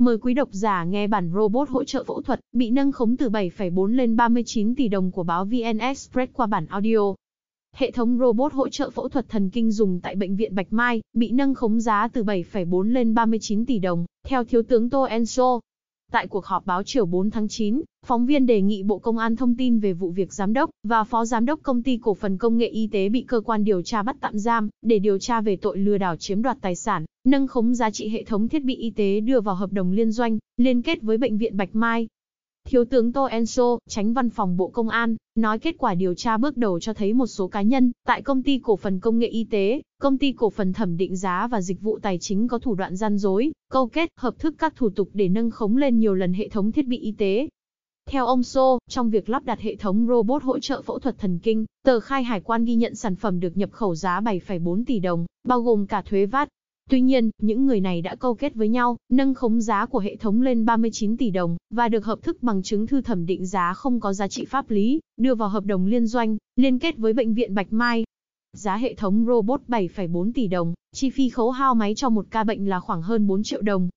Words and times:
Mời 0.00 0.18
quý 0.18 0.34
độc 0.34 0.48
giả 0.52 0.84
nghe 0.84 1.06
bản 1.06 1.30
robot 1.34 1.68
hỗ 1.68 1.84
trợ 1.84 2.04
phẫu 2.04 2.22
thuật 2.22 2.40
bị 2.52 2.70
nâng 2.70 2.92
khống 2.92 3.16
từ 3.16 3.28
7,4 3.28 3.86
lên 3.86 4.16
39 4.16 4.74
tỷ 4.74 4.88
đồng 4.88 5.10
của 5.10 5.22
báo 5.22 5.44
VN 5.44 5.78
Express 5.78 6.32
qua 6.32 6.46
bản 6.46 6.66
audio. 6.66 7.14
Hệ 7.72 7.90
thống 7.90 8.18
robot 8.18 8.52
hỗ 8.52 8.68
trợ 8.68 8.90
phẫu 8.90 9.08
thuật 9.08 9.28
thần 9.28 9.50
kinh 9.50 9.72
dùng 9.72 10.00
tại 10.00 10.14
bệnh 10.14 10.36
viện 10.36 10.54
Bạch 10.54 10.72
Mai 10.72 11.00
bị 11.12 11.30
nâng 11.30 11.54
khống 11.54 11.80
giá 11.80 12.08
từ 12.12 12.24
7,4 12.24 12.82
lên 12.82 13.14
39 13.14 13.66
tỷ 13.66 13.78
đồng, 13.78 14.06
theo 14.24 14.44
thiếu 14.44 14.62
tướng 14.62 14.90
Tô 14.90 15.02
Enso. 15.02 15.60
Tại 16.12 16.26
cuộc 16.26 16.46
họp 16.46 16.66
báo 16.66 16.82
chiều 16.82 17.06
4 17.06 17.30
tháng 17.30 17.48
9, 17.48 17.82
phóng 18.06 18.26
viên 18.26 18.46
đề 18.46 18.60
nghị 18.60 18.82
Bộ 18.82 18.98
Công 18.98 19.18
an 19.18 19.36
thông 19.36 19.56
tin 19.56 19.78
về 19.78 19.92
vụ 19.92 20.10
việc 20.10 20.32
giám 20.32 20.52
đốc 20.52 20.70
và 20.82 21.04
phó 21.04 21.24
giám 21.24 21.46
đốc 21.46 21.60
công 21.62 21.82
ty 21.82 21.98
cổ 22.02 22.14
phần 22.14 22.38
công 22.38 22.58
nghệ 22.58 22.66
y 22.66 22.86
tế 22.86 23.08
bị 23.08 23.24
cơ 23.28 23.40
quan 23.40 23.64
điều 23.64 23.82
tra 23.82 24.02
bắt 24.02 24.16
tạm 24.20 24.38
giam 24.38 24.68
để 24.82 24.98
điều 24.98 25.18
tra 25.18 25.40
về 25.40 25.56
tội 25.56 25.78
lừa 25.78 25.98
đảo 25.98 26.16
chiếm 26.16 26.42
đoạt 26.42 26.56
tài 26.60 26.76
sản, 26.76 27.04
nâng 27.24 27.46
khống 27.46 27.74
giá 27.74 27.90
trị 27.90 28.08
hệ 28.08 28.24
thống 28.24 28.48
thiết 28.48 28.64
bị 28.64 28.74
y 28.74 28.90
tế 28.90 29.20
đưa 29.20 29.40
vào 29.40 29.54
hợp 29.54 29.72
đồng 29.72 29.92
liên 29.92 30.12
doanh, 30.12 30.38
liên 30.56 30.82
kết 30.82 31.02
với 31.02 31.18
bệnh 31.18 31.38
viện 31.38 31.56
Bạch 31.56 31.74
Mai. 31.74 32.08
Thiếu 32.70 32.84
tướng 32.84 33.12
Tô 33.12 33.24
Enso, 33.24 33.78
tránh 33.88 34.12
văn 34.12 34.30
phòng 34.30 34.56
Bộ 34.56 34.68
Công 34.68 34.88
an, 34.88 35.16
nói 35.34 35.58
kết 35.58 35.74
quả 35.78 35.94
điều 35.94 36.14
tra 36.14 36.36
bước 36.36 36.56
đầu 36.56 36.80
cho 36.80 36.94
thấy 36.94 37.12
một 37.12 37.26
số 37.26 37.48
cá 37.48 37.62
nhân 37.62 37.92
tại 38.06 38.22
công 38.22 38.42
ty 38.42 38.58
cổ 38.58 38.76
phần 38.76 39.00
công 39.00 39.18
nghệ 39.18 39.26
y 39.26 39.44
tế, 39.44 39.82
công 40.00 40.18
ty 40.18 40.32
cổ 40.32 40.50
phần 40.50 40.72
thẩm 40.72 40.96
định 40.96 41.16
giá 41.16 41.46
và 41.46 41.60
dịch 41.60 41.80
vụ 41.80 41.98
tài 41.98 42.18
chính 42.18 42.48
có 42.48 42.58
thủ 42.58 42.74
đoạn 42.74 42.96
gian 42.96 43.18
dối, 43.18 43.52
câu 43.70 43.88
kết, 43.88 44.10
hợp 44.16 44.38
thức 44.38 44.54
các 44.58 44.76
thủ 44.76 44.90
tục 44.90 45.08
để 45.12 45.28
nâng 45.28 45.50
khống 45.50 45.76
lên 45.76 45.98
nhiều 45.98 46.14
lần 46.14 46.32
hệ 46.32 46.48
thống 46.48 46.72
thiết 46.72 46.86
bị 46.86 46.98
y 46.98 47.12
tế. 47.12 47.48
Theo 48.10 48.26
ông 48.26 48.42
So, 48.42 48.78
trong 48.88 49.10
việc 49.10 49.28
lắp 49.28 49.44
đặt 49.44 49.60
hệ 49.60 49.76
thống 49.76 50.06
robot 50.08 50.42
hỗ 50.42 50.58
trợ 50.58 50.82
phẫu 50.82 50.98
thuật 50.98 51.18
thần 51.18 51.38
kinh, 51.38 51.64
tờ 51.84 52.00
khai 52.00 52.24
hải 52.24 52.40
quan 52.40 52.64
ghi 52.64 52.74
nhận 52.74 52.94
sản 52.94 53.16
phẩm 53.16 53.40
được 53.40 53.56
nhập 53.56 53.72
khẩu 53.72 53.94
giá 53.94 54.20
7,4 54.20 54.84
tỷ 54.86 54.98
đồng, 54.98 55.26
bao 55.44 55.60
gồm 55.60 55.86
cả 55.86 56.02
thuế 56.02 56.26
VAT, 56.26 56.48
Tuy 56.90 57.00
nhiên, 57.00 57.30
những 57.38 57.66
người 57.66 57.80
này 57.80 58.02
đã 58.02 58.14
câu 58.14 58.34
kết 58.34 58.54
với 58.54 58.68
nhau, 58.68 58.96
nâng 59.08 59.34
khống 59.34 59.60
giá 59.60 59.86
của 59.86 59.98
hệ 59.98 60.16
thống 60.16 60.42
lên 60.42 60.64
39 60.64 61.16
tỷ 61.16 61.30
đồng, 61.30 61.56
và 61.70 61.88
được 61.88 62.04
hợp 62.04 62.22
thức 62.22 62.42
bằng 62.42 62.62
chứng 62.62 62.86
thư 62.86 63.00
thẩm 63.00 63.26
định 63.26 63.46
giá 63.46 63.74
không 63.74 64.00
có 64.00 64.12
giá 64.12 64.28
trị 64.28 64.44
pháp 64.44 64.70
lý, 64.70 65.00
đưa 65.16 65.34
vào 65.34 65.48
hợp 65.48 65.64
đồng 65.64 65.86
liên 65.86 66.06
doanh, 66.06 66.36
liên 66.56 66.78
kết 66.78 66.96
với 66.98 67.12
Bệnh 67.12 67.34
viện 67.34 67.54
Bạch 67.54 67.72
Mai. 67.72 68.04
Giá 68.52 68.76
hệ 68.76 68.94
thống 68.94 69.24
robot 69.26 69.60
7,4 69.68 70.32
tỷ 70.32 70.46
đồng, 70.46 70.74
chi 70.92 71.10
phí 71.10 71.28
khấu 71.28 71.50
hao 71.50 71.74
máy 71.74 71.94
cho 71.94 72.08
một 72.08 72.26
ca 72.30 72.44
bệnh 72.44 72.68
là 72.68 72.80
khoảng 72.80 73.02
hơn 73.02 73.26
4 73.26 73.42
triệu 73.42 73.62
đồng. 73.62 73.88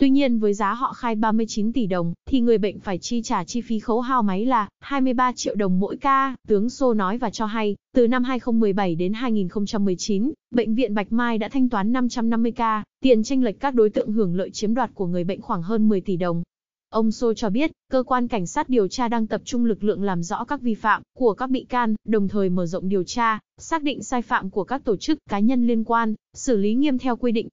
Tuy 0.00 0.10
nhiên 0.10 0.38
với 0.38 0.54
giá 0.54 0.72
họ 0.72 0.92
khai 0.92 1.14
39 1.14 1.72
tỷ 1.72 1.86
đồng, 1.86 2.12
thì 2.26 2.40
người 2.40 2.58
bệnh 2.58 2.80
phải 2.80 2.98
chi 2.98 3.22
trả 3.22 3.44
chi 3.44 3.60
phí 3.60 3.78
khấu 3.78 4.00
hao 4.00 4.22
máy 4.22 4.46
là 4.46 4.68
23 4.80 5.32
triệu 5.32 5.54
đồng 5.54 5.80
mỗi 5.80 5.96
ca, 5.96 6.36
tướng 6.48 6.70
Sô 6.70 6.94
nói 6.94 7.18
và 7.18 7.30
cho 7.30 7.46
hay, 7.46 7.76
từ 7.94 8.06
năm 8.06 8.24
2017 8.24 8.94
đến 8.94 9.12
2019, 9.12 10.32
Bệnh 10.50 10.74
viện 10.74 10.94
Bạch 10.94 11.12
Mai 11.12 11.38
đã 11.38 11.48
thanh 11.48 11.68
toán 11.68 11.92
550 11.92 12.52
ca, 12.52 12.84
tiền 13.00 13.22
tranh 13.22 13.42
lệch 13.42 13.60
các 13.60 13.74
đối 13.74 13.90
tượng 13.90 14.12
hưởng 14.12 14.36
lợi 14.36 14.50
chiếm 14.50 14.74
đoạt 14.74 14.90
của 14.94 15.06
người 15.06 15.24
bệnh 15.24 15.40
khoảng 15.40 15.62
hơn 15.62 15.88
10 15.88 16.00
tỷ 16.00 16.16
đồng. 16.16 16.42
Ông 16.90 17.10
Sô 17.10 17.34
cho 17.34 17.50
biết, 17.50 17.70
cơ 17.90 18.02
quan 18.02 18.28
cảnh 18.28 18.46
sát 18.46 18.68
điều 18.68 18.88
tra 18.88 19.08
đang 19.08 19.26
tập 19.26 19.40
trung 19.44 19.64
lực 19.64 19.84
lượng 19.84 20.02
làm 20.02 20.22
rõ 20.22 20.44
các 20.44 20.60
vi 20.60 20.74
phạm 20.74 21.02
của 21.18 21.34
các 21.34 21.50
bị 21.50 21.64
can, 21.64 21.94
đồng 22.04 22.28
thời 22.28 22.48
mở 22.48 22.66
rộng 22.66 22.88
điều 22.88 23.04
tra, 23.04 23.38
xác 23.58 23.82
định 23.82 24.02
sai 24.02 24.22
phạm 24.22 24.50
của 24.50 24.64
các 24.64 24.84
tổ 24.84 24.96
chức, 24.96 25.18
cá 25.30 25.38
nhân 25.38 25.66
liên 25.66 25.84
quan, 25.84 26.14
xử 26.34 26.56
lý 26.56 26.74
nghiêm 26.74 26.98
theo 26.98 27.16
quy 27.16 27.32
định. 27.32 27.48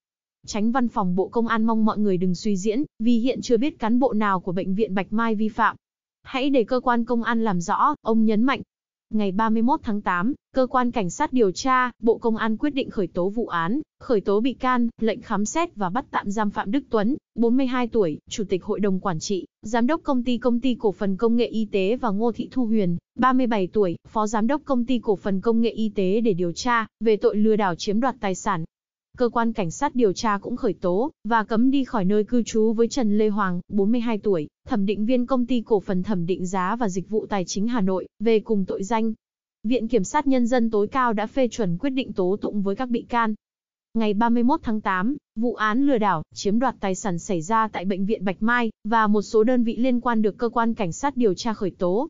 Tránh 0.47 0.71
văn 0.71 0.87
phòng 0.87 1.15
Bộ 1.15 1.27
Công 1.27 1.47
an 1.47 1.65
mong 1.65 1.85
mọi 1.85 1.97
người 1.97 2.17
đừng 2.17 2.35
suy 2.35 2.57
diễn, 2.57 2.83
vì 2.99 3.19
hiện 3.19 3.41
chưa 3.41 3.57
biết 3.57 3.79
cán 3.79 3.99
bộ 3.99 4.13
nào 4.13 4.39
của 4.39 4.51
Bệnh 4.51 4.75
viện 4.75 4.95
Bạch 4.95 5.13
Mai 5.13 5.35
vi 5.35 5.49
phạm. 5.49 5.75
Hãy 6.23 6.49
để 6.49 6.63
cơ 6.63 6.79
quan 6.79 7.05
công 7.05 7.23
an 7.23 7.43
làm 7.43 7.61
rõ, 7.61 7.95
ông 8.01 8.25
nhấn 8.25 8.43
mạnh. 8.43 8.61
Ngày 9.13 9.31
31 9.31 9.79
tháng 9.83 10.01
8, 10.01 10.33
Cơ 10.55 10.67
quan 10.67 10.91
Cảnh 10.91 11.09
sát 11.09 11.33
điều 11.33 11.51
tra, 11.51 11.91
Bộ 11.99 12.17
Công 12.17 12.37
an 12.37 12.57
quyết 12.57 12.69
định 12.69 12.89
khởi 12.89 13.07
tố 13.07 13.29
vụ 13.29 13.47
án, 13.47 13.81
khởi 13.99 14.21
tố 14.21 14.39
bị 14.39 14.53
can, 14.53 14.89
lệnh 15.01 15.21
khám 15.21 15.45
xét 15.45 15.75
và 15.75 15.89
bắt 15.89 16.05
tạm 16.11 16.31
giam 16.31 16.49
Phạm 16.49 16.71
Đức 16.71 16.83
Tuấn, 16.89 17.15
42 17.35 17.87
tuổi, 17.87 18.19
Chủ 18.29 18.43
tịch 18.49 18.63
Hội 18.63 18.79
đồng 18.79 18.99
Quản 18.99 19.19
trị, 19.19 19.45
Giám 19.61 19.87
đốc 19.87 20.01
Công 20.03 20.23
ty 20.23 20.37
Công 20.37 20.59
ty 20.59 20.75
Cổ 20.75 20.91
phần 20.91 21.17
Công 21.17 21.35
nghệ 21.35 21.45
Y 21.45 21.65
tế 21.65 21.95
và 21.95 22.09
Ngô 22.09 22.31
Thị 22.31 22.49
Thu 22.51 22.65
Huyền, 22.65 22.97
37 23.15 23.67
tuổi, 23.67 23.95
Phó 24.07 24.27
Giám 24.27 24.47
đốc 24.47 24.61
Công 24.65 24.85
ty 24.85 24.99
Cổ 24.99 25.15
phần 25.15 25.41
Công 25.41 25.61
nghệ 25.61 25.69
Y 25.69 25.89
tế 25.89 26.21
để 26.21 26.33
điều 26.33 26.51
tra 26.51 26.87
về 26.99 27.17
tội 27.17 27.35
lừa 27.35 27.55
đảo 27.55 27.75
chiếm 27.75 27.99
đoạt 27.99 28.15
tài 28.19 28.35
sản, 28.35 28.65
cơ 29.17 29.29
quan 29.29 29.53
cảnh 29.53 29.71
sát 29.71 29.95
điều 29.95 30.13
tra 30.13 30.37
cũng 30.37 30.55
khởi 30.55 30.73
tố 30.73 31.11
và 31.23 31.43
cấm 31.43 31.71
đi 31.71 31.83
khỏi 31.83 32.05
nơi 32.05 32.23
cư 32.23 32.43
trú 32.43 32.73
với 32.73 32.87
Trần 32.87 33.17
Lê 33.17 33.29
Hoàng, 33.29 33.61
42 33.69 34.17
tuổi, 34.17 34.47
thẩm 34.67 34.85
định 34.85 35.05
viên 35.05 35.25
công 35.25 35.45
ty 35.45 35.61
cổ 35.65 35.79
phần 35.79 36.03
thẩm 36.03 36.25
định 36.25 36.45
giá 36.45 36.75
và 36.75 36.89
dịch 36.89 37.09
vụ 37.09 37.25
tài 37.25 37.43
chính 37.47 37.67
Hà 37.67 37.81
Nội, 37.81 38.07
về 38.19 38.39
cùng 38.39 38.65
tội 38.65 38.83
danh. 38.83 39.13
Viện 39.63 39.87
Kiểm 39.87 40.03
sát 40.03 40.27
Nhân 40.27 40.47
dân 40.47 40.69
tối 40.69 40.87
cao 40.87 41.13
đã 41.13 41.27
phê 41.27 41.47
chuẩn 41.47 41.77
quyết 41.77 41.89
định 41.89 42.13
tố 42.13 42.37
tụng 42.41 42.61
với 42.61 42.75
các 42.75 42.89
bị 42.89 43.01
can. 43.09 43.33
Ngày 43.93 44.13
31 44.13 44.59
tháng 44.63 44.81
8, 44.81 45.17
vụ 45.35 45.53
án 45.53 45.87
lừa 45.87 45.97
đảo, 45.97 46.23
chiếm 46.33 46.59
đoạt 46.59 46.75
tài 46.79 46.95
sản 46.95 47.19
xảy 47.19 47.41
ra 47.41 47.67
tại 47.67 47.85
Bệnh 47.85 48.05
viện 48.05 48.25
Bạch 48.25 48.43
Mai, 48.43 48.71
và 48.83 49.07
một 49.07 49.21
số 49.21 49.43
đơn 49.43 49.63
vị 49.63 49.77
liên 49.77 50.01
quan 50.01 50.21
được 50.21 50.37
cơ 50.37 50.49
quan 50.49 50.73
cảnh 50.73 50.91
sát 50.91 51.17
điều 51.17 51.33
tra 51.33 51.53
khởi 51.53 51.71
tố. 51.71 52.07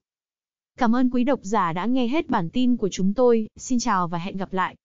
Cảm 0.79 0.95
ơn 0.95 1.09
quý 1.09 1.23
độc 1.23 1.39
giả 1.43 1.73
đã 1.73 1.85
nghe 1.85 2.07
hết 2.07 2.29
bản 2.29 2.49
tin 2.49 2.77
của 2.77 2.89
chúng 2.91 3.13
tôi, 3.13 3.47
xin 3.55 3.79
chào 3.79 4.07
và 4.07 4.17
hẹn 4.17 4.37
gặp 4.37 4.53
lại. 4.53 4.75